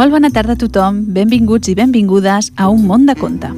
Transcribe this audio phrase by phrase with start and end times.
[0.00, 3.50] Molt bona tarda a tothom, benvinguts i benvingudes a Un món de conte.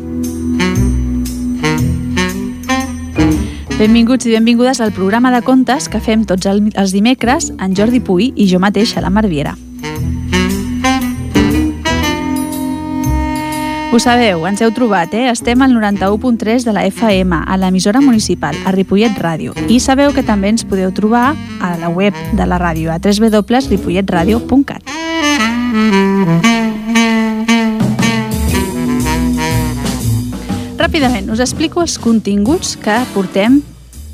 [3.79, 8.33] Benvinguts i benvingudes al programa de contes que fem tots els dimecres en Jordi Puy
[8.35, 9.55] i jo mateixa, la Marviera.
[13.93, 15.27] Ho sabeu, ens heu trobat, eh?
[15.29, 19.53] Estem al 91.3 de la FM, a l'emissora municipal, a Ripollet Ràdio.
[19.69, 24.81] I sabeu que també ens podeu trobar a la web de la ràdio, a www.ripolletradio.cat.
[30.81, 33.61] Ràpidament, us explico els continguts que portem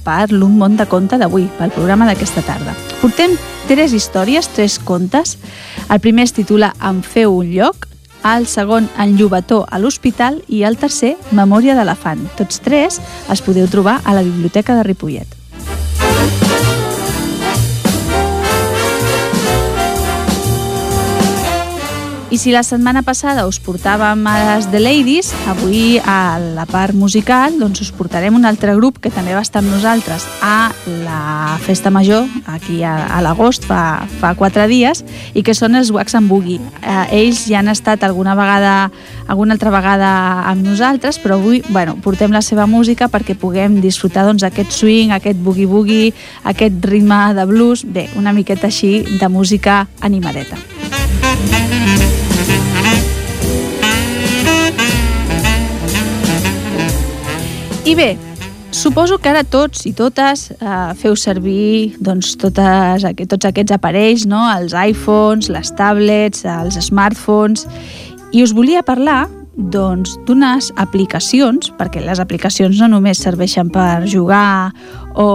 [0.03, 2.75] per l'Un món de conte d'avui, pel programa d'aquesta tarda.
[2.99, 3.39] Portem
[3.71, 5.39] tres històries, tres contes.
[5.87, 7.88] El primer es titula Em feu un lloc,
[8.37, 12.27] el segon En Llobató a l'hospital i el tercer Memòria d'elefant.
[12.37, 15.38] Tots tres els podeu trobar a la Biblioteca de Ripollet.
[22.31, 26.93] I si la setmana passada us portàvem a les The Ladies, avui a la part
[26.93, 30.69] musical doncs us portarem un altre grup que també va estar amb nosaltres a
[31.07, 35.01] la Festa Major, aquí a, a l'agost, fa, fa quatre dies,
[35.33, 36.61] i que són els Wax and Boogie.
[36.83, 38.91] Eh, ells ja han estat alguna vegada
[39.25, 40.11] alguna altra vegada
[40.53, 45.17] amb nosaltres, però avui bueno, portem la seva música perquè puguem disfrutar doncs, aquest swing,
[45.17, 46.13] aquest boogie-boogie,
[46.53, 50.61] aquest ritme de blues, bé, una miqueta així de música animadeta.
[57.89, 58.19] I bé,
[58.71, 64.43] suposo que ara tots i totes eh, feu servir doncs, totes, tots aquests aparells, no?
[64.53, 67.65] els iPhones, les tablets, els smartphones,
[68.37, 69.23] i us volia parlar
[69.57, 74.69] doncs, d'unes aplicacions, perquè les aplicacions no només serveixen per jugar
[75.17, 75.31] o,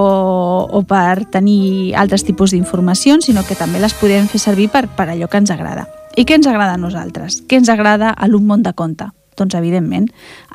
[0.69, 5.09] o per tenir altres tipus d'informacions, sinó que també les podem fer servir per, per
[5.09, 5.89] allò que ens agrada.
[6.13, 7.41] I què ens agrada a nosaltres?
[7.49, 9.09] Què ens agrada a l'un món de conte?
[9.39, 10.09] Doncs, evidentment,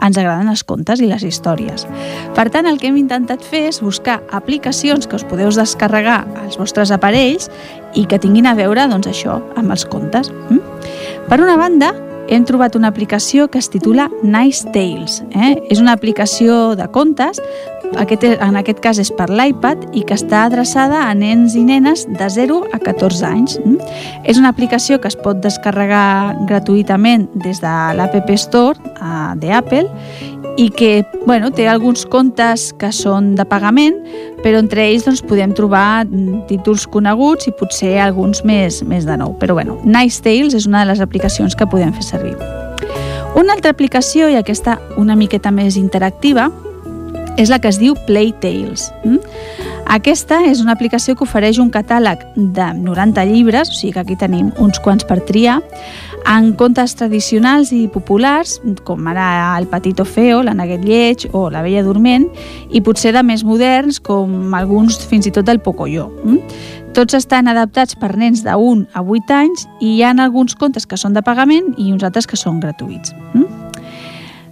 [0.05, 1.87] ens agraden els contes i les històries.
[2.37, 6.59] Per tant, el que hem intentat fer és buscar aplicacions que us podeu descarregar als
[6.61, 7.49] vostres aparells
[7.95, 10.31] i que tinguin a veure, doncs, això, amb els contes.
[10.51, 10.61] Mm?
[11.29, 11.95] Per una banda,
[12.29, 15.23] hem trobat una aplicació que es titula Nice Tales.
[15.33, 15.57] Eh?
[15.73, 17.41] És una aplicació de contes
[17.97, 22.05] aquest, en aquest cas és per l'iPad i que està adreçada a nens i nenes
[22.09, 23.59] de 0 a 14 anys.
[23.65, 23.79] Mm?
[24.29, 29.87] És una aplicació que es pot descarregar gratuïtament des de l'App Store uh, d'Apple
[30.59, 33.97] i que bueno, té alguns contes que són de pagament,
[34.43, 36.05] però entre ells doncs, podem trobar
[36.51, 39.37] títols coneguts i potser alguns més, més de nou.
[39.39, 42.35] Però bueno, Nice Tales és una de les aplicacions que podem fer servir.
[43.39, 46.49] Una altra aplicació, i aquesta una miqueta més interactiva,
[47.39, 48.91] és la que es diu Playtales.
[49.05, 49.23] Mm?
[49.89, 54.17] Aquesta és una aplicació que ofereix un catàleg de 90 llibres, o sigui que aquí
[54.21, 55.63] tenim uns quants per triar,
[56.29, 61.63] en contes tradicionals i populars, com ara El Patito Feo, La Neguet Lleig o La
[61.65, 62.27] Bella Dorment,
[62.69, 66.11] i potser de més moderns, com alguns fins i tot del Pocoyo.
[66.27, 66.43] Mm?
[66.99, 70.85] Tots estan adaptats per nens de 1 a 8 anys i hi ha alguns contes
[70.85, 73.15] que són de pagament i uns altres que són gratuïts.
[73.33, 73.47] Mm?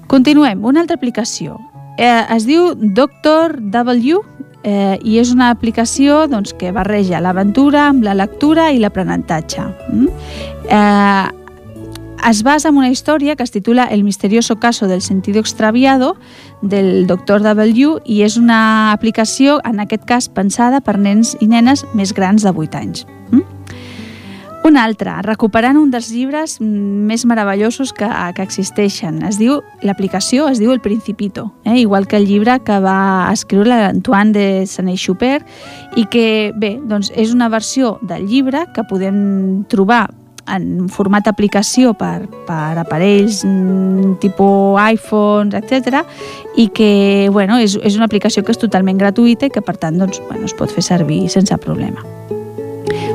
[0.07, 1.59] Continuem, una altra aplicació,
[1.97, 4.21] Eh, es diu Doctor W
[4.63, 9.65] eh, i és una aplicació doncs, que barreja l'aventura amb la lectura i l'aprenentatge.
[9.93, 10.09] Mm?
[10.69, 11.47] Eh,
[12.27, 16.17] es basa en una història que es titula El misterioso caso del sentido extraviado
[16.61, 21.87] del Doctor W i és una aplicació, en aquest cas, pensada per nens i nenes
[21.95, 23.07] més grans de 8 anys.
[23.31, 23.56] Mm?
[24.67, 29.21] Un altre, recuperant un dels llibres més meravellosos que, que existeixen.
[29.29, 31.77] Es diu, l'aplicació es diu El Principito, eh?
[31.79, 36.27] igual que el llibre que va escriure l'Antoine de Saint-Exupéry i que,
[36.59, 40.09] bé, doncs és una versió del llibre que podem trobar
[40.51, 46.03] en format aplicació per, per aparells mm, tipus iPhones, etc.
[46.59, 50.03] i que bueno, és, és una aplicació que és totalment gratuïta i que per tant
[50.03, 52.03] doncs, bueno, es pot fer servir sense problema.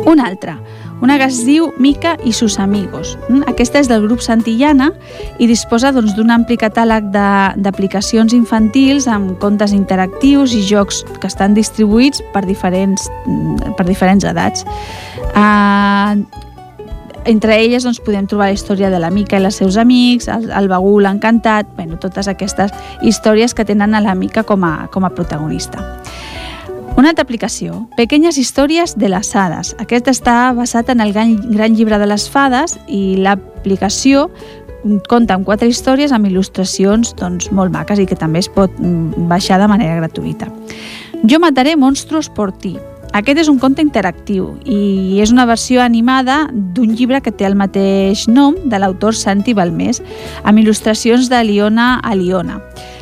[0.08, 0.56] Una altra,
[1.02, 3.18] una que es diu Mica i sus amigos.
[3.28, 4.92] Mm, aquesta és del grup Santillana
[5.40, 11.28] i disposa doncs, d'un doncs, ampli catàleg d'aplicacions infantils amb contes interactius i jocs que
[11.28, 14.66] estan distribuïts per diferents, mm, per diferents edats.
[15.34, 16.22] Uh,
[17.26, 20.50] entre elles doncs, podem trobar la història de la Mica i els seus amics, el,
[20.50, 25.06] el bagul encantat, bueno, totes aquestes històries que tenen a la Mica com a, com
[25.06, 25.84] a protagonista.
[26.98, 29.74] Una altra aplicació, Pequeñas històries de les hades.
[29.80, 34.28] Aquest està basat en el gran, gran llibre de les fades i l'aplicació
[35.10, 39.28] compta amb quatre històries amb il·lustracions doncs, molt maques i que també es pot mm,
[39.30, 40.50] baixar de manera gratuïta.
[41.24, 42.76] Jo mataré monstruos por ti.
[43.14, 47.58] Aquest és un conte interactiu i és una versió animada d'un llibre que té el
[47.60, 50.00] mateix nom de l'autor Santi Balmés,
[50.48, 52.62] amb il·lustracions de Liona a Liona.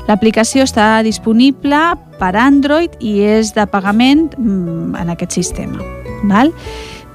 [0.09, 1.79] L'aplicació està disponible
[2.17, 5.83] per Android i és de pagament mm, en aquest sistema.
[6.29, 6.49] Val?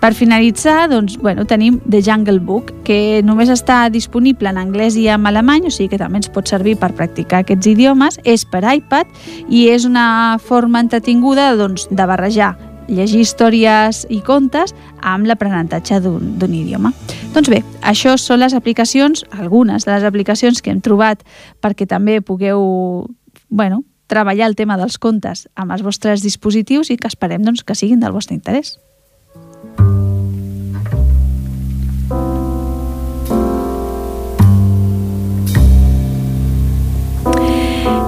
[0.05, 5.06] Per finalitzar, doncs, bueno, tenim The Jungle Book, que només està disponible en anglès i
[5.08, 8.61] en alemany, o sigui que també ens pot servir per practicar aquests idiomes, és per
[8.69, 9.08] iPad
[9.49, 12.52] i és una forma entretinguda doncs, de barrejar
[12.89, 16.93] llegir històries i contes amb l'aprenentatge d'un idioma.
[17.35, 21.25] Doncs bé, això són les aplicacions, algunes de les aplicacions que hem trobat
[21.65, 23.09] perquè també pugueu
[23.49, 27.75] bueno, treballar el tema dels contes amb els vostres dispositius i que esperem doncs, que
[27.75, 28.77] siguin del vostre interès.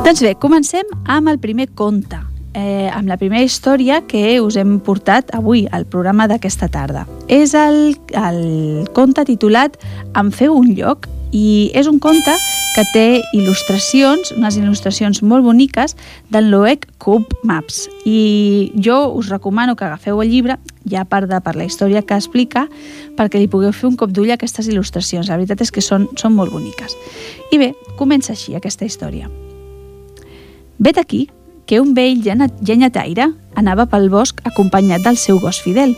[0.06, 2.20] Doncs bé, comencem amb el primer conte,
[2.56, 7.04] eh, amb la primera història que us hem portat avui al programa d'aquesta tarda.
[7.28, 9.76] És el, el conte titulat
[10.16, 11.04] Em feu un lloc
[11.36, 12.32] i és un conte
[12.76, 13.04] que té
[13.36, 15.96] il·lustracions, unes il·lustracions molt boniques
[16.32, 17.86] del Loec Cube Maps.
[18.08, 20.58] I jo us recomano que agafeu el llibre,
[20.88, 22.66] ja a part de per la història que explica,
[23.16, 25.28] perquè li pugueu fer un cop d'ull a aquestes il·lustracions.
[25.28, 26.96] La veritat és que són, són molt boniques.
[27.52, 29.28] I bé, comença així aquesta història.
[30.78, 31.26] Vet aquí
[31.66, 35.96] que un vell llenyataire anava pel bosc acompanyat del seu gos fidel.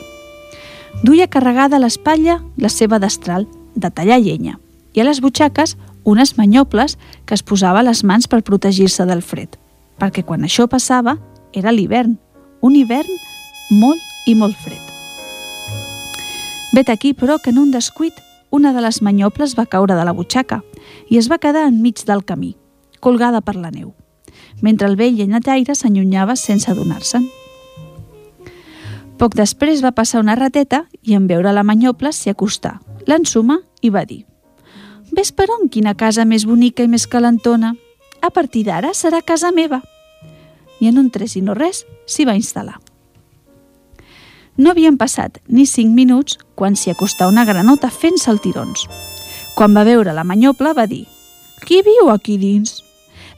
[1.05, 4.59] Duia carregada a l'espatlla la seva destral de tallar llenya
[4.97, 5.77] i a les butxaques
[6.09, 6.97] unes manyoples
[7.29, 9.61] que es posava a les mans per protegir-se del fred,
[10.01, 11.19] perquè quan això passava
[11.53, 12.17] era l'hivern,
[12.65, 13.13] un hivern
[13.71, 14.81] molt i molt fred.
[16.73, 18.15] Vet aquí, però, que en un descuit
[18.51, 20.63] una de les manyoples va caure de la butxaca
[21.13, 22.57] i es va quedar enmig del camí,
[23.01, 23.93] colgada per la neu
[24.63, 27.29] mentre el vell llenyataire s'allunyava sense adonar-se'n.
[29.19, 33.91] Poc després va passar una rateta i en veure la manyople s'hi acostà, l'ensuma i
[33.91, 34.25] va dir
[35.11, 37.73] «Ves per on quina casa més bonica i més calentona?
[38.21, 39.81] A partir d'ara serà casa meva».
[40.81, 42.77] I en un tres i no res s'hi va instal·lar.
[44.59, 48.87] No havien passat ni cinc minuts quan s'hi acostà una granota fent saltirons.
[49.55, 51.07] Quan va veure la manyople va dir
[51.67, 52.88] «Qui viu aquí dins?»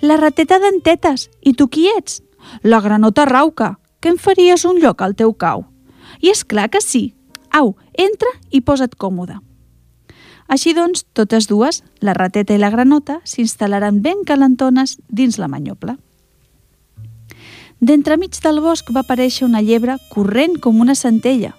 [0.00, 2.22] La rateta d'entetes, i tu qui ets?
[2.64, 5.66] La granota rauca, que em faries un lloc al teu cau.
[6.24, 7.12] I és clar que sí.
[7.52, 9.36] Au, entra i posa't còmode.
[10.48, 15.98] Així doncs, totes dues, la rateta i la granota, s'instal·laran ben calentones dins la manyople.
[17.80, 21.52] D'entremig del bosc va aparèixer una llebre corrent com una centella,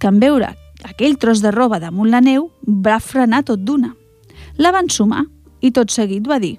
[0.00, 0.54] que en veure
[0.88, 3.92] aquell tros de roba damunt la neu va frenar tot d'una.
[4.56, 5.26] La van sumar
[5.60, 6.56] i tot seguit va dir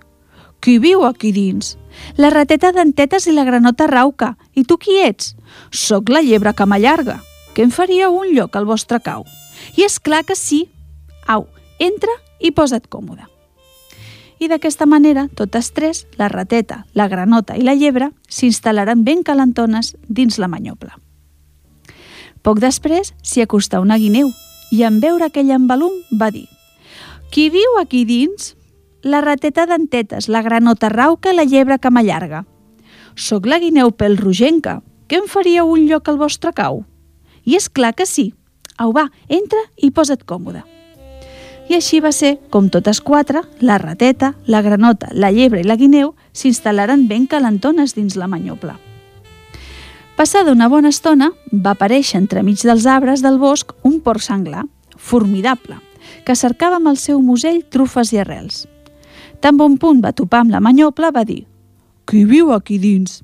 [0.63, 1.75] qui viu aquí dins?
[2.15, 4.37] La rateta d'entetes i la granota rauca.
[4.55, 5.35] I tu qui ets?
[5.75, 7.19] Soc la llebre que m'allarga.
[7.53, 9.27] Que em faria un lloc al vostre cau.
[9.75, 10.69] I és clar que sí.
[11.27, 11.49] Au,
[11.79, 13.27] entra i posa't còmode.
[14.39, 19.93] I d'aquesta manera, totes tres, la rateta, la granota i la llebre, s'instal·laran ben calentones
[20.07, 20.91] dins la manyople.
[22.43, 24.31] Poc després s'hi acostà una guineu
[24.71, 26.47] i en veure aquell embalum va dir
[27.31, 28.53] «Qui viu aquí dins?»
[29.03, 32.45] La rateta d'entetes, la granota rauca, la llebre que m'allarga.
[33.15, 36.85] Soc la guineu pel rogenca, que em faria un lloc al vostre cau?
[37.43, 38.31] I és clar que sí.
[38.79, 40.63] Au, va, entra i posa't còmode.
[41.69, 45.77] I així va ser com totes quatre, la rateta, la granota, la llebre i la
[45.79, 48.73] guineu s'instal·laren ben calentones dins la manyople.
[50.15, 54.63] Passada una bona estona, va aparèixer entremig dels arbres del bosc un porc senglar,
[54.97, 55.79] formidable,
[56.23, 58.67] que cercava amb el seu musell trufes i arrels.
[59.43, 61.43] Tan bon punt va topar amb la manyople, va dir
[62.07, 63.19] «Qui viu aquí dins?»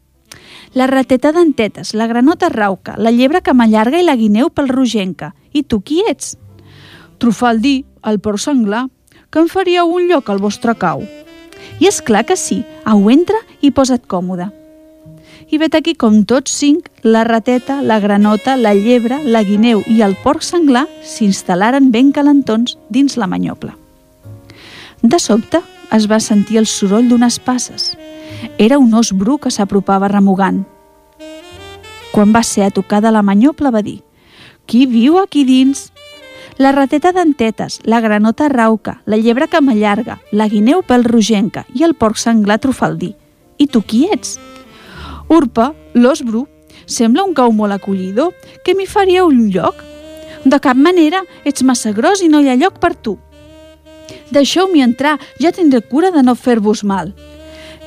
[0.75, 5.31] La rateta d'entetes, la granota rauca, la llebre que m'allarga i la guineu pel rogenca.
[5.55, 6.35] I tu qui ets?
[7.23, 8.89] Trufaldi, el porc senglar,
[9.31, 11.05] que em faria un lloc al vostre cau.
[11.79, 14.51] I és clar que sí, au, entra i posa't còmode.
[15.49, 20.03] I vet aquí com tots cinc, la rateta, la granota, la llebre, la guineu i
[20.03, 23.71] el porc senglar s'instal·laren ben calentons dins la manyople.
[25.01, 27.97] De sobte, es va sentir el soroll d'unes passes.
[28.57, 30.65] Era un os bru que s'apropava remugant.
[32.11, 34.01] Quan va ser a tocar de la manyople va dir
[34.65, 35.91] «Qui viu aquí dins?»
[36.59, 41.85] La rateta d'entetes, la granota rauca, la llebre que m'allarga, la guineu pel rogenca i
[41.87, 43.13] el porc senglar trofaldí.
[43.57, 44.35] I tu qui ets?
[45.29, 46.47] Urpa, l'os bru.
[46.85, 48.33] Sembla un cau molt acollidor.
[48.65, 49.79] Que m'hi faria un lloc?
[50.43, 53.15] De cap manera, ets massa gros i no hi ha lloc per tu.
[54.31, 57.13] Deixeu-m'hi entrar, ja tindré cura de no fer-vos mal.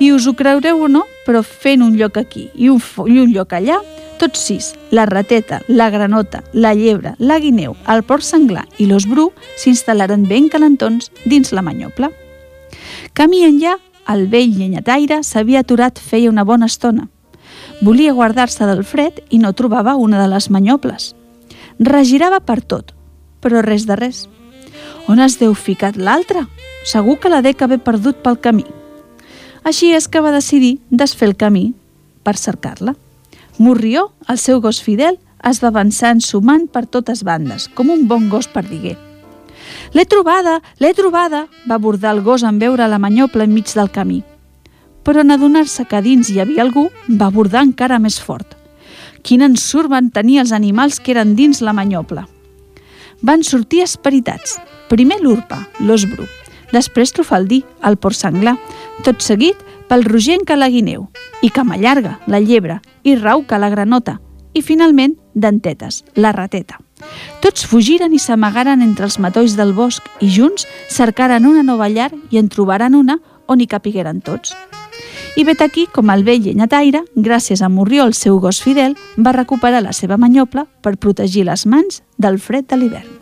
[0.01, 3.31] I us ho creureu o no, però fent un lloc aquí i un, i un
[3.35, 3.79] lloc allà,
[4.23, 9.09] Tots sis, la rateta, la granota, la llebre, la guineu, el porc senglar i l'os
[9.11, 9.25] bru
[9.59, 12.13] s'instal·laren ben calentons dins la manyopla.
[13.19, 13.73] Camí enllà,
[14.15, 17.09] el vell llenyataire s'havia aturat feia una bona estona.
[17.83, 21.17] Volia guardar-se del fred i no trobava una de les manyoples.
[21.83, 22.95] Regirava per tot,
[23.43, 24.29] però res de res.
[25.11, 26.47] On has deu ficat l'altra?
[26.87, 28.65] Segur que la dec haver perdut pel camí.
[29.67, 31.73] Així és que va decidir desfer el camí
[32.23, 32.95] per cercar-la.
[33.59, 38.29] Morrió, el seu gos fidel, es va avançar ensumant per totes bandes, com un bon
[38.31, 38.97] gos perdiguer.
[39.93, 44.23] L'he trobada, l'he trobada, va abordar el gos en veure la manyopla enmig del camí.
[45.03, 48.57] Però en adonar-se que dins hi havia algú, va abordar encara més fort.
[49.23, 52.27] Quin ensurt van tenir els animals que eren dins la manyopla.
[53.23, 54.59] Van sortir esperitats.
[54.93, 56.27] Primer l'urpa, l'os bru,
[56.69, 58.59] després Trofaldí, el porc senglar,
[59.07, 59.57] tot seguit
[59.89, 61.07] pel rogenca la guineu,
[61.41, 64.19] i Camallarga, la llebre, i Rauca, la granota,
[64.53, 66.77] i finalment Dentetes, la rateta.
[67.41, 72.11] Tots fugiren i s'amagaren entre els matolls del bosc i junts cercaren una nova llar
[72.29, 73.17] i en trobaren una
[73.49, 74.53] on hi capigueren tots.
[75.41, 79.33] I vet aquí com el vell llenyataire, gràcies a Morrió, el seu gos fidel, va
[79.33, 83.22] recuperar la seva manyopla per protegir les mans del fred de l'hivern.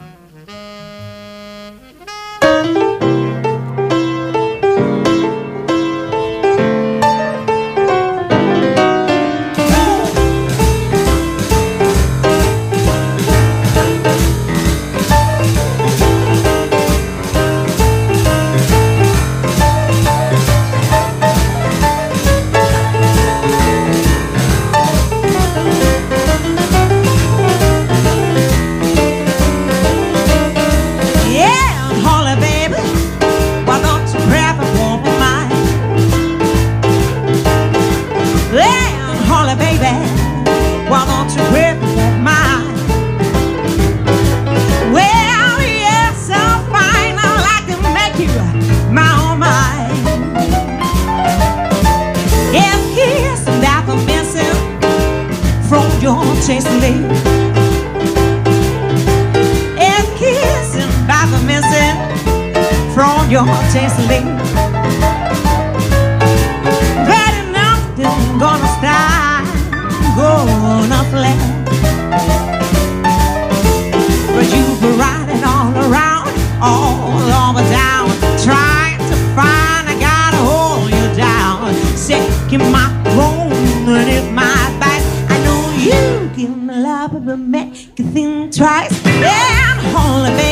[84.09, 84.42] If my
[84.80, 85.02] back.
[85.30, 89.04] I know you can love, but make you think twice.
[89.04, 90.50] Yeah, I'm holy,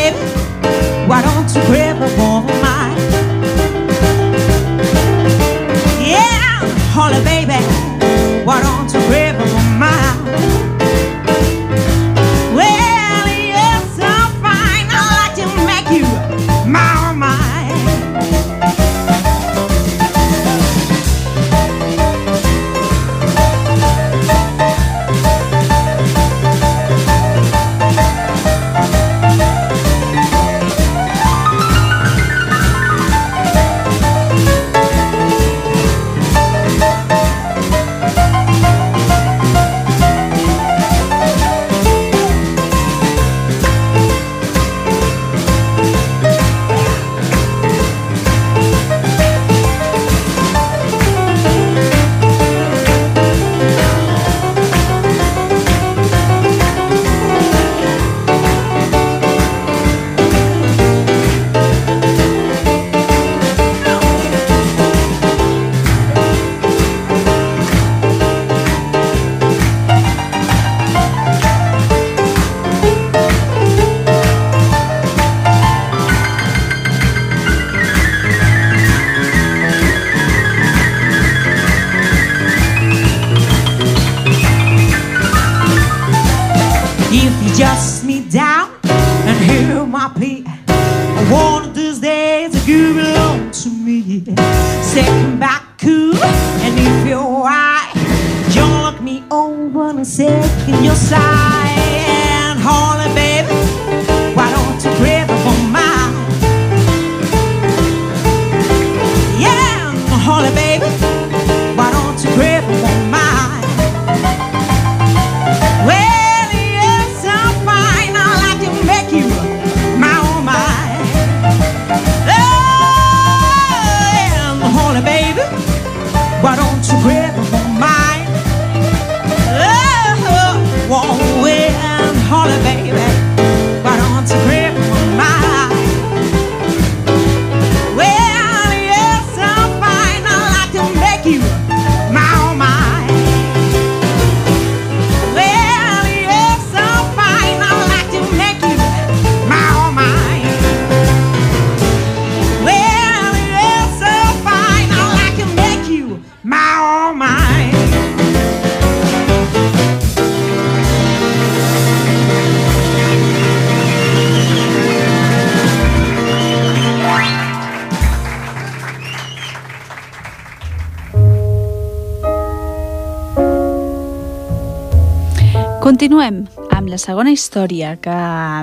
[176.19, 178.15] Continuem amb la segona història que,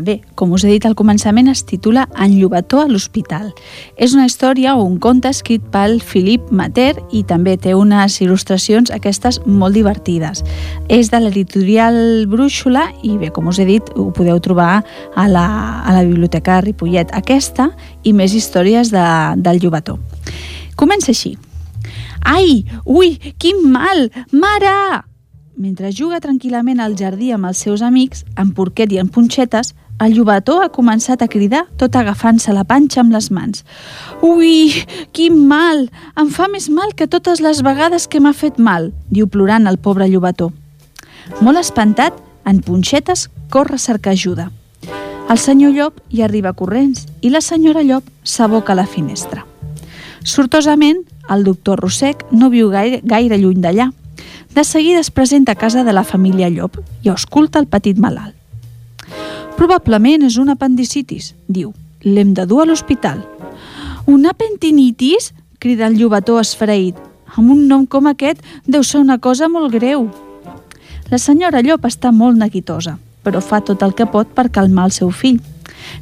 [0.03, 3.53] bé, com us he dit al començament, es titula En Llobató a l'Hospital.
[3.95, 8.91] És una història o un conte escrit pel Philip Mater i també té unes il·lustracions
[8.91, 10.43] aquestes molt divertides.
[10.91, 14.83] És de l'editorial Brúixola i bé, com us he dit, ho podeu trobar
[15.15, 15.47] a la,
[15.88, 17.15] a la Biblioteca Ripollet.
[17.15, 17.71] Aquesta
[18.03, 19.09] i més històries de,
[19.39, 19.95] del Llobató.
[20.75, 21.38] Comença així.
[22.19, 24.09] Ai, ui, quin mal!
[24.35, 25.14] Mare!
[25.55, 29.71] Mentre juga tranquil·lament al jardí amb els seus amics, en porquet i en punxetes,
[30.03, 33.63] el llobató ha començat a cridar tot agafant-se la panxa amb les mans.
[34.19, 34.83] Ui,
[35.15, 35.85] quin mal!
[36.19, 39.79] Em fa més mal que totes les vegades que m'ha fet mal, diu plorant el
[39.79, 40.51] pobre llobató.
[41.39, 44.51] Molt espantat, en punxetes corre a cercar ajuda.
[45.31, 49.47] El senyor Llop hi arriba corrents i la senyora Llop s'aboca a la finestra.
[50.21, 53.93] Sortosament, el doctor Rossec no viu gaire, gaire lluny d'allà,
[54.55, 58.35] de seguida es presenta a casa de la família Llop i ausculta el petit malalt.
[59.59, 61.74] Probablement és un apendicitis, diu.
[62.07, 63.19] L'hem de dur a l'hospital.
[64.07, 65.33] Un apendinitis?
[65.59, 66.95] crida el llobató esfreït.
[67.35, 70.07] Amb un nom com aquest deu ser una cosa molt greu.
[71.12, 72.95] La senyora Llop està molt neguitosa,
[73.27, 75.41] però fa tot el que pot per calmar el seu fill.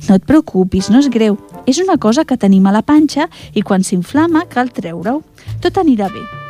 [0.06, 1.40] No et preocupis, no és greu.
[1.66, 5.24] És una cosa que tenim a la panxa i quan s'inflama cal treure-ho.
[5.64, 6.43] Tot anirà bé.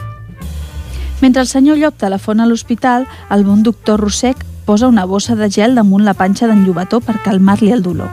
[1.23, 5.47] Mentre el senyor Llop telefona a l'hospital, el bon doctor Rossec posa una bossa de
[5.47, 8.09] gel damunt la panxa d'en Llobató per calmar-li el dolor.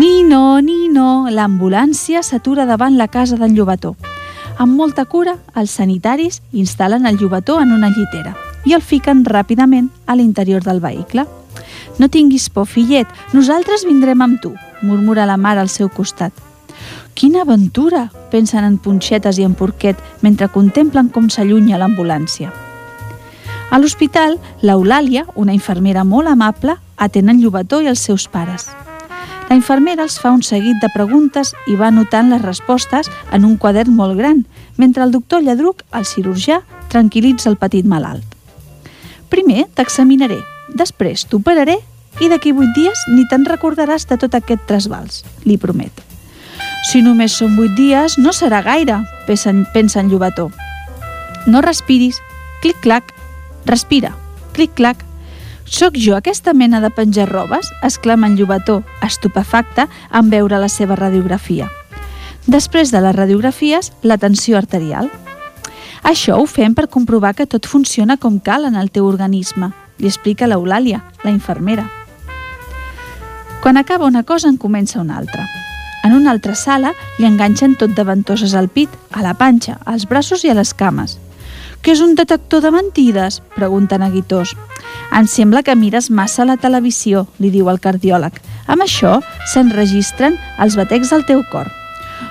[0.00, 3.94] Nino, Nino, l'ambulància s'atura davant la casa d'en Llobató.
[4.58, 8.34] Amb molta cura, els sanitaris instal·len el Llobató en una llitera
[8.66, 11.28] i el fiquen ràpidament a l'interior del vehicle.
[12.02, 16.34] No tinguis por, fillet, nosaltres vindrem amb tu, murmura la mare al seu costat.
[17.14, 18.10] Quina aventura!
[18.32, 22.52] pensen en punxetes i en porquet mentre contemplen com s'allunya l'ambulància.
[23.72, 28.68] A l'hospital, l'Eulàlia, una infermera molt amable, atén en Llobató i els seus pares.
[29.48, 33.56] La infermera els fa un seguit de preguntes i va anotant les respostes en un
[33.56, 34.44] quadern molt gran,
[34.76, 38.24] mentre el doctor Lladruc, el cirurgià, tranquil·litza el petit malalt.
[39.32, 40.40] Primer t'examinaré,
[40.76, 41.78] després t'operaré
[42.20, 46.11] i d'aquí vuit dies ni te'n recordaràs de tot aquest trasbals, li promet.
[46.82, 49.52] Si només són vuit dies, no serà gaire, pensa,
[50.00, 50.50] en Llobató.
[51.46, 52.18] No respiris,
[52.60, 53.12] clic-clac,
[53.66, 54.16] respira,
[54.52, 55.04] clic-clac.
[55.64, 57.70] Soc jo aquesta mena de penjar robes?
[57.82, 61.70] exclama en Llobató, estupefacte en veure la seva radiografia.
[62.46, 65.08] Després de les radiografies, la tensió arterial.
[66.02, 69.70] Això ho fem per comprovar que tot funciona com cal en el teu organisme,
[70.02, 71.86] li explica l'Eulàlia, la infermera.
[73.62, 75.46] Quan acaba una cosa en comença una altra.
[76.02, 80.08] En una altra sala li enganxen tot de ventoses al pit, a la panxa, als
[80.10, 81.18] braços i a les cames.
[81.82, 83.40] Què és un detector de mentides?
[83.56, 84.54] pregunta neguitós.
[85.12, 88.38] Em sembla que mires massa la televisió, li diu el cardiòleg.
[88.70, 89.18] Amb això
[89.52, 91.70] s'enregistren els batecs del teu cor.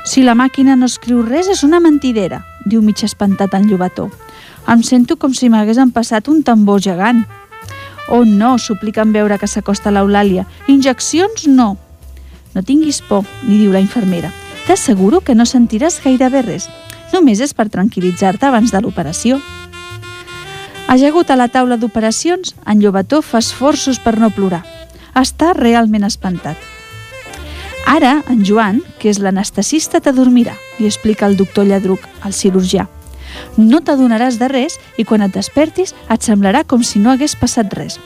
[0.08, 4.10] Si la màquina no escriu res és una mentidera, diu mig espantat en Llobató.
[4.72, 7.26] Em sento com si m'hagués passat un tambor gegant.
[8.10, 10.48] Oh no, suplica en veure que s'acosta l'Eulàlia.
[10.68, 11.78] Injeccions no.
[12.54, 14.32] No tinguis por, li diu la infermera.
[14.68, 16.68] T'asseguro que no sentiràs gairebé res.
[17.14, 19.40] Només és per tranquil·litzar-te abans de l'operació.
[20.92, 24.64] Ajagut a la taula d'operacions, en Llobató fa esforços per no plorar.
[25.16, 26.58] Està realment espantat.
[27.88, 32.88] Ara, en Joan, que és l'anestesista, t'adormirà, li explica el doctor Lladruc, el cirurgià.
[33.58, 37.72] No t'adonaràs de res i quan et despertis et semblarà com si no hagués passat
[37.74, 37.98] res.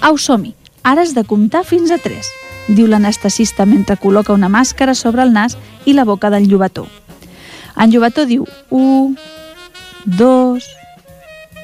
[0.00, 0.54] Au, som-hi!
[0.84, 5.32] Ara has de comptar fins a 3 diu l'anestesista mentre col·loca una màscara sobre el
[5.32, 6.86] nas i la boca del llobató.
[7.76, 9.16] En llobató diu 1,
[10.06, 10.70] 2...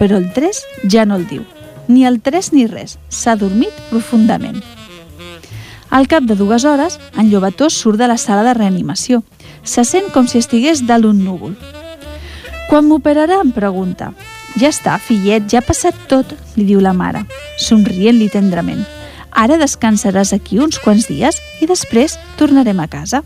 [0.00, 0.58] Però el 3
[0.88, 1.44] ja no el diu.
[1.88, 2.96] Ni el 3 ni res.
[3.12, 4.62] S'ha dormit profundament.
[5.90, 9.24] Al cap de dues hores, en Llobató surt de la sala de reanimació.
[9.64, 11.56] Se sent com si estigués dalt un núvol.
[12.70, 13.40] Quan m'operarà?
[13.42, 14.12] em pregunta.
[14.56, 17.24] Ja està, fillet, ja ha passat tot, li diu la mare,
[17.58, 18.86] somrient-li tendrament.
[19.32, 23.22] Ara descansaràs aquí uns quants dies i després tornarem a casa.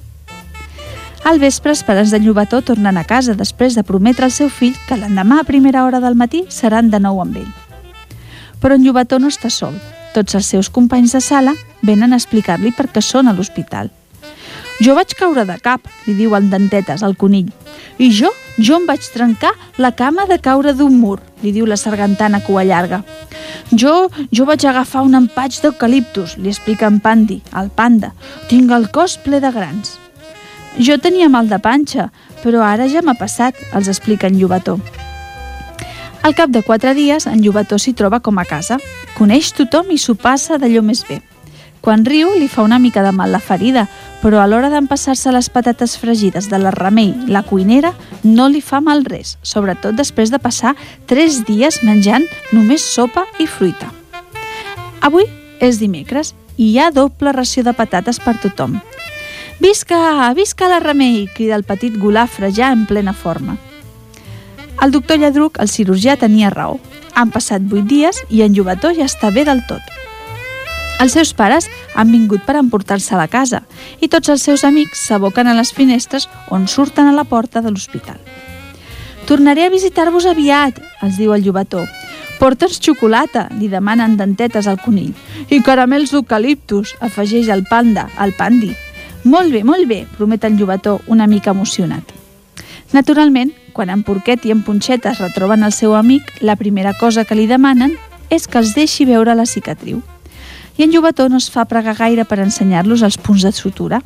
[1.25, 4.77] Al vespre, els pares de Llobató tornen a casa després de prometre al seu fill
[4.89, 7.53] que l'endemà a primera hora del matí seran de nou amb ell.
[8.61, 9.73] Però en Llobató no està sol.
[10.13, 13.89] Tots els seus companys de sala venen a explicar-li per què són a l'hospital.
[14.85, 17.49] Jo vaig caure de cap, li diu en dentetes al conill.
[17.99, 21.79] I jo, jo em vaig trencar la cama de caure d'un mur, li diu la
[21.81, 23.01] sargantana cua llarga.
[23.73, 28.13] Jo, jo vaig agafar un empatx d'eucaliptus, li explica en Pandi, el panda.
[28.51, 29.97] Tinc el cos ple de grans.
[30.79, 32.11] Jo tenia mal de panxa,
[32.43, 34.79] però ara ja m'ha passat, els explica en Llobató.
[36.25, 38.79] Al cap de quatre dies, en Llobató s'hi troba com a casa.
[39.19, 41.21] Coneix tothom i s'ho passa d'allò més bé.
[41.85, 43.83] Quan riu, li fa una mica de mal la ferida,
[44.23, 47.91] però a l'hora d'empassar-se les patates fregides de la Remei, la cuinera,
[48.23, 50.73] no li fa mal res, sobretot després de passar
[51.05, 52.25] tres dies menjant
[52.57, 53.91] només sopa i fruita.
[55.05, 55.29] Avui
[55.61, 58.79] és dimecres i hi ha doble ració de patates per tothom.
[59.61, 63.59] Visca, visca la Remei, crida el petit golafre ja en plena forma.
[64.81, 66.81] El doctor Lladruc, el cirurgià, tenia raó.
[67.13, 69.94] Han passat vuit dies i en Llobató ja està bé del tot.
[71.01, 73.65] Els seus pares han vingut per emportar-se a la casa
[74.01, 77.73] i tots els seus amics s'aboquen a les finestres on surten a la porta de
[77.73, 78.21] l'hospital.
[79.27, 81.83] Tornaré a visitar-vos aviat, els diu el llobató.
[82.39, 85.15] Porta'ns xocolata, li demanen dentetes al conill.
[85.49, 88.75] I caramels d'eucaliptus, afegeix el panda, el pandi.
[89.25, 92.05] Molt bé, molt bé, promet el llobató una mica emocionat.
[92.93, 97.25] Naturalment, quan en Porquet i en Punxeta es retroben el seu amic, la primera cosa
[97.25, 97.97] que li demanen
[98.31, 100.03] és que els deixi veure la cicatriu
[100.77, 104.01] i en Llobató no es fa pregar gaire per ensenyar-los els punts de sutura.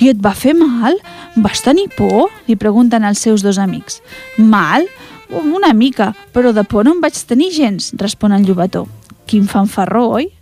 [0.00, 0.96] I et va fer mal?
[1.36, 2.30] Vas tenir por?
[2.48, 4.00] Li pregunten els seus dos amics.
[4.38, 4.88] Mal?
[5.30, 8.86] Una mica, però de por no en vaig tenir gens, respon en Llobató.
[9.26, 10.33] Quin fanfarró, oi?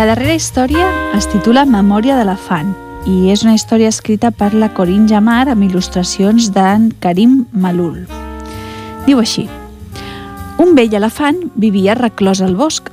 [0.00, 2.70] La darrera història es titula Memòria d'elefant
[3.04, 8.06] i és una història escrita per la Corinne Jamar amb il·lustracions d'en Karim Malul.
[9.04, 9.44] Diu així
[10.64, 12.88] Un vell elefant vivia reclòs al bosc.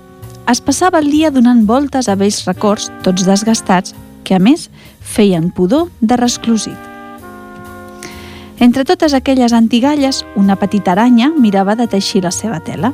[0.51, 3.95] Es passava el dia donant voltes a vells records, tots desgastats,
[4.27, 4.67] que a més
[4.99, 6.75] feien pudor de resclosit.
[8.59, 12.91] Entre totes aquelles antigalles, una petita aranya mirava de teixir la seva tela.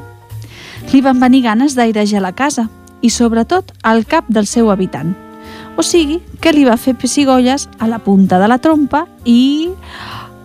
[0.93, 2.69] Li van venir ganes d'airejar la casa
[3.03, 5.13] i, sobretot, al cap del seu habitant.
[5.75, 9.69] O sigui, que li va fer pessigolles a la punta de la trompa i...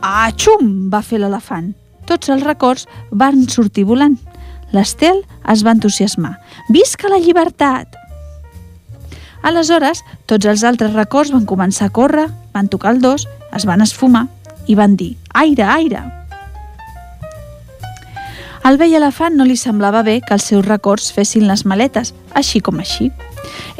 [0.03, 0.90] Atxum!
[0.92, 1.73] va fer l'elefant.
[2.09, 4.16] Tots els records van sortir volant.
[4.73, 6.35] L'Estel es va entusiasmar.
[6.73, 7.97] Visca la llibertat!
[9.49, 13.85] Aleshores, tots els altres records van començar a córrer, van tocar el dos, es van
[13.85, 14.27] esfumar
[14.66, 16.17] i van dir «Aire, aire!».
[18.68, 22.61] Al vell elefant no li semblava bé que els seus records fessin les maletes, així
[22.61, 23.07] com així.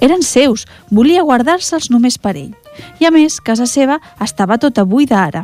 [0.01, 2.55] Eren seus, volia guardar-se'ls només per ell.
[2.97, 5.43] I a més, casa seva estava tota buida ara.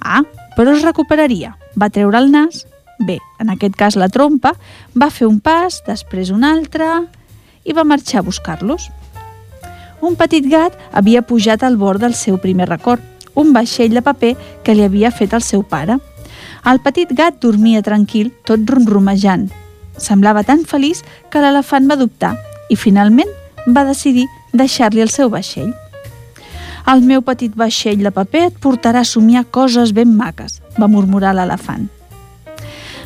[0.00, 0.22] Ah,
[0.56, 1.52] però es recuperaria.
[1.76, 2.62] Va treure el nas,
[2.96, 4.54] bé, en aquest cas la trompa,
[4.96, 6.88] va fer un pas, després un altre
[7.68, 8.88] i va marxar a buscar-los.
[10.00, 13.04] Un petit gat havia pujat al bord del seu primer record,
[13.34, 14.32] un vaixell de paper
[14.64, 16.00] que li havia fet el seu pare.
[16.62, 19.48] El petit gat dormia tranquil, tot ronromejant.
[19.98, 22.36] Semblava tan feliç que l'elefant va dubtar
[22.70, 23.30] i finalment
[23.66, 25.72] va decidir deixar-li el seu vaixell.
[26.86, 31.34] El meu petit vaixell de paper et portarà a somiar coses ben maques, va murmurar
[31.34, 31.88] l'elefant.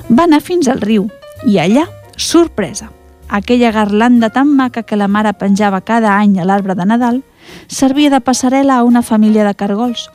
[0.09, 1.09] Va anar fins al riu
[1.49, 2.91] i allà, sorpresa,
[3.29, 7.23] aquella garlanda tan maca que la mare penjava cada any a l'arbre de Nadal
[7.69, 10.11] servia de passarel·la a una família de cargols.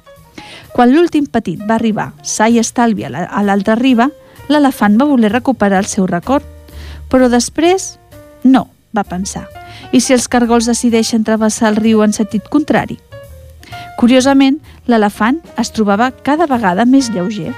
[0.72, 4.10] Quan l'últim petit va arribar sa i estalvi a l'altra riba,
[4.52, 6.46] l'elefant va voler recuperar el seu record.
[7.12, 7.98] Però després,
[8.44, 9.48] no, va pensar.
[9.92, 13.00] I si els cargols decideixen travessar el riu en sentit contrari?
[14.00, 17.54] Curiosament, l'elefant es trobava cada vegada més lleuger.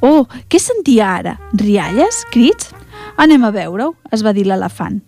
[0.00, 1.38] Oh, què sentia ara?
[1.52, 2.24] Rialles?
[2.30, 2.70] Crits?
[3.18, 5.00] Anem a veure-ho, es va dir l'elefant.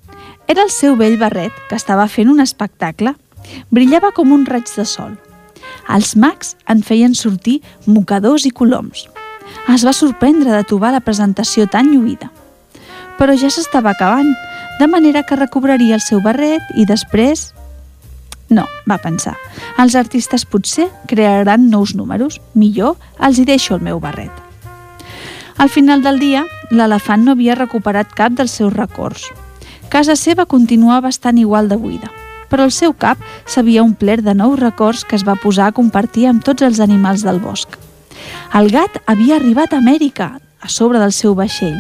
[0.51, 3.15] Era el seu vell barret, que estava fent un espectacle.
[3.71, 5.15] Brillava com un raig de sol.
[5.89, 9.07] Els mags en feien sortir mocadors i coloms.
[9.73, 12.31] Es va sorprendre de trobar la presentació tan lluïda.
[13.19, 14.31] Però ja s'estava acabant,
[14.81, 17.51] de manera que recobraria el seu barret i després...
[18.51, 19.37] No, va pensar.
[19.79, 22.41] Els artistes potser crearan nous números.
[22.59, 24.33] Millor els hi deixo el meu barret.
[25.61, 29.29] Al final del dia, l'elefant no havia recuperat cap dels seus records.
[29.93, 32.11] Casa seva continuava bastant igual de buida,
[32.51, 36.27] però el seu cap s'havia omplert de nous records que es va posar a compartir
[36.29, 37.79] amb tots els animals del bosc.
[38.53, 41.79] El gat havia arribat a Amèrica, a sobre del seu vaixell.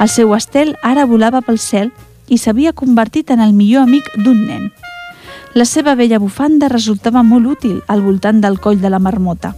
[0.00, 1.90] El seu estel ara volava pel cel
[2.28, 4.70] i s'havia convertit en el millor amic d'un nen.
[5.56, 9.54] La seva vella bufanda resultava molt útil al voltant del coll de la marmota.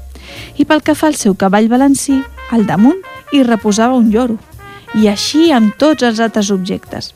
[0.56, 2.20] I pel que fa al seu cavall balancí,
[2.54, 3.00] al damunt
[3.32, 4.38] hi reposava un lloro.
[4.94, 7.12] I així amb tots els altres objectes.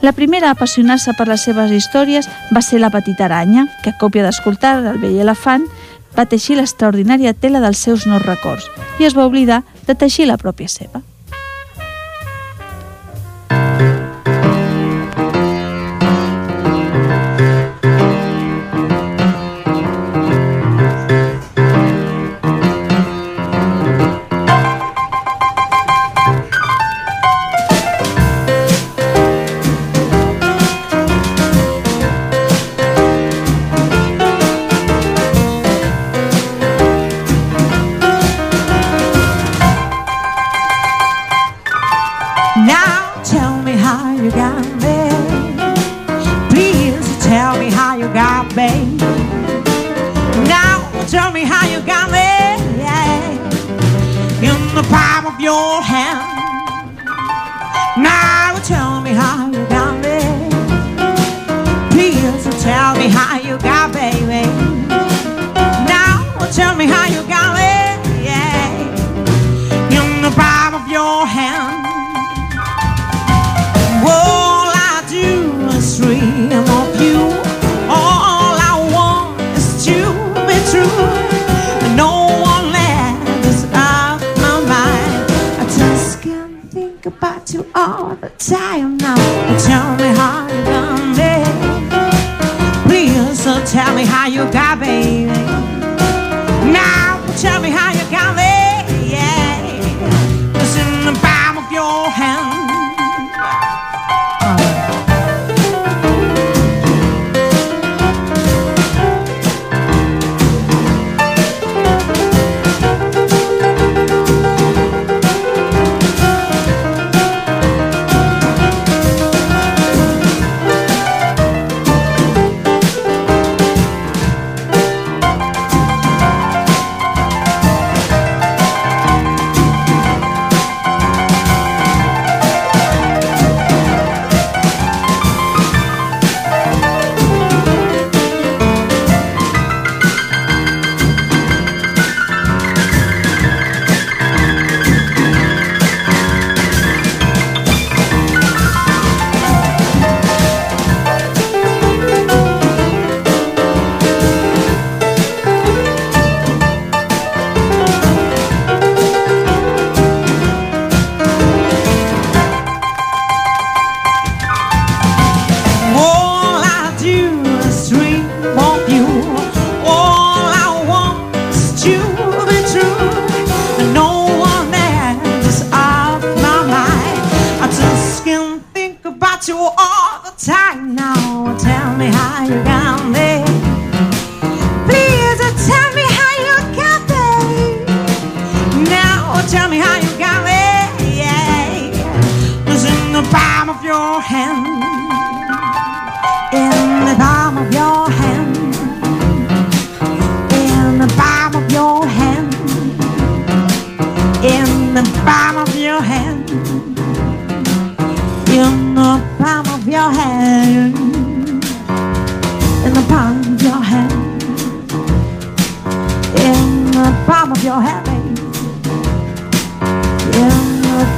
[0.00, 3.98] La primera a apassionar-se per les seves històries va ser la petita aranya, que a
[4.00, 5.68] còpia d'escoltar el vell elefant
[6.16, 8.66] va teixir l'extraordinària tela dels seus nous records
[8.98, 11.04] i es va oblidar de teixir la pròpia seva.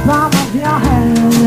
[0.04, 1.41] palm of your hand.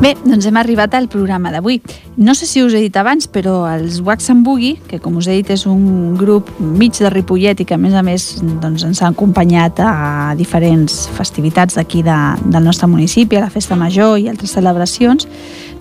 [0.00, 1.74] Bé, doncs hem arribat al programa d'avui.
[2.16, 5.26] No sé si us he dit abans, però els Wax and Boogie, que com us
[5.28, 8.30] he dit és un grup mig de Ripollet i que a més a més
[8.62, 13.76] doncs, ens han acompanyat a diferents festivitats d'aquí de, del nostre municipi, a la Festa
[13.76, 15.28] Major i altres celebracions,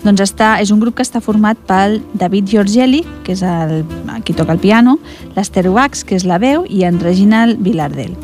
[0.03, 3.85] doncs està, és un grup que està format pel David Giorgeli, que és el,
[4.27, 4.99] qui toca el piano,
[5.37, 8.19] l'Ester Wax, que és la veu, i en Reginald Vilardell.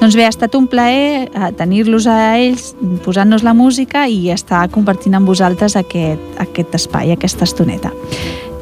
[0.00, 2.70] Doncs bé, ha estat un plaer eh, tenir-los a ells,
[3.04, 7.92] posant-nos la música i estar compartint amb vosaltres aquest, aquest espai, aquesta estoneta.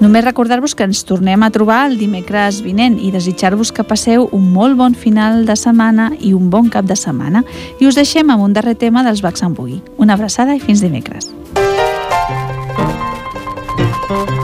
[0.03, 4.51] Només recordar-vos que ens tornem a trobar el dimecres vinent i desitjar-vos que passeu un
[4.55, 7.45] molt bon final de setmana i un bon cap de setmana.
[7.78, 9.82] I us deixem amb un darrer tema dels Bacs en Bugui.
[9.99, 11.34] Una abraçada i fins dimecres.
[14.09, 14.38] Thank you.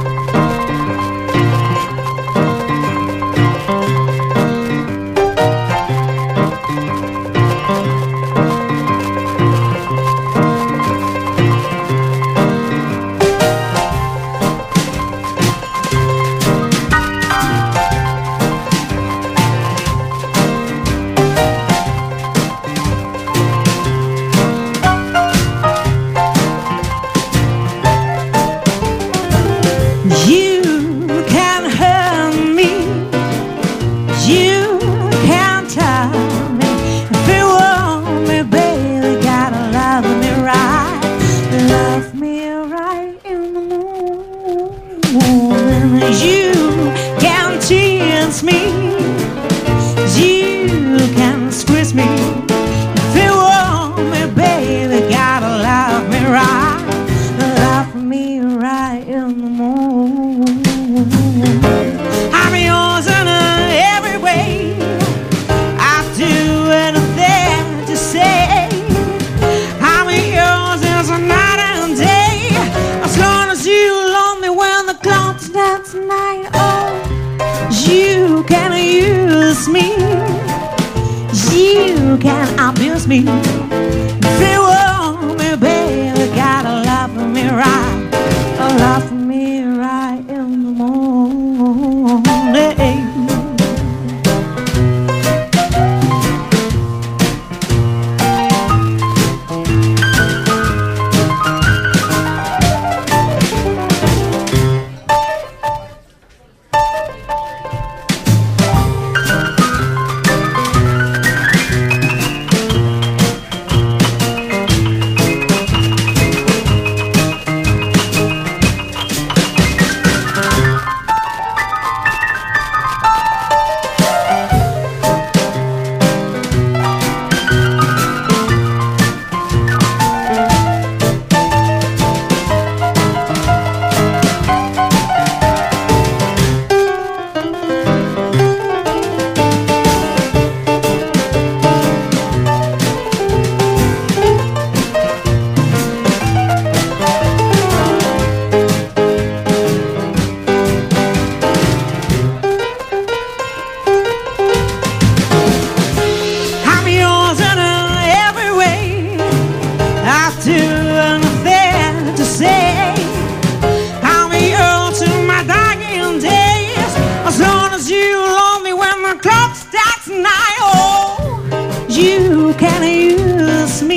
[170.04, 170.58] Clock strikes.
[170.60, 173.96] Oh, you can use me.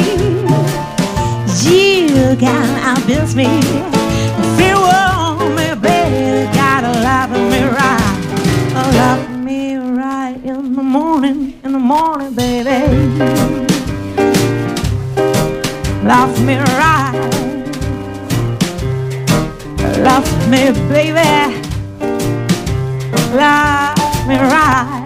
[1.64, 3.46] You can abuse me.
[3.46, 8.24] If you want me, baby, gotta love me right.
[8.94, 12.88] Love me right in the morning, in the morning, baby.
[16.04, 17.14] Love me right.
[20.00, 21.56] Love me, baby.
[23.36, 24.97] Love me right.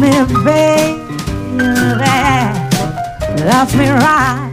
[0.00, 0.10] Me,
[0.44, 1.00] baby.
[3.44, 4.49] Love me right.